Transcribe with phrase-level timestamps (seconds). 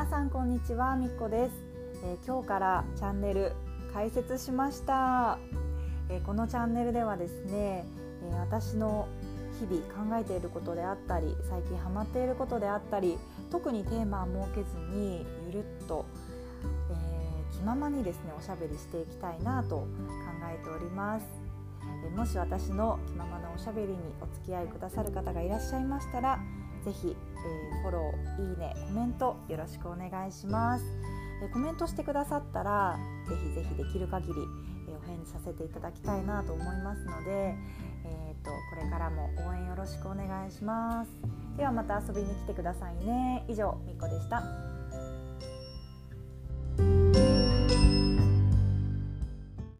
[0.00, 1.52] 皆さんこんにちはみっこです、
[2.02, 3.52] えー、今日からチャンネル
[3.92, 5.38] 開設しました、
[6.08, 7.84] えー、このチャンネルではですね、
[8.24, 9.08] え私の
[9.58, 13.18] 日々考えていることであったり最近ハマっていることであったり
[13.50, 16.06] 特にテーマを設けずにゆるっと、
[17.52, 19.86] え気ままにですねおしゃべりしていきたいなと考
[20.50, 21.49] えております。
[22.08, 26.38] もし私の気ままなおしゃべりにお付き合いくださる方がいらっしゃいましたら
[26.84, 30.84] ぜひ、えー、フォロー、いいね、コメントよろしくお願いします。
[31.42, 32.98] えー、コメントしてくださったら
[33.28, 34.32] ぜひぜひできる限り、
[34.88, 37.54] えー、お返事させていただきたいなと思いますので、
[38.04, 41.10] えーと、これからも応援よろしくお願いします。
[41.56, 43.44] ではまた遊びに来てくださいね。
[43.48, 44.79] 以上、みっこでした。